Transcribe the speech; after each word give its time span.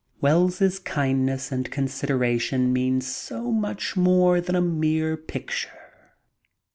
Wells's 0.19 0.79
kindness 0.79 1.51
and 1.51 1.69
consideration 1.69 2.73
mean 2.73 3.01
so 3.01 3.51
much 3.51 3.95
more 3.95 4.41
than 4.41 4.55
a 4.55 4.59
mere 4.59 5.15
picture. 5.15 6.15